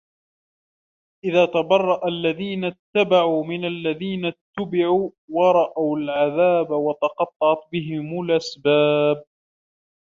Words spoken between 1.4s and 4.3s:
تبرأ الذين اتبعوا من الذين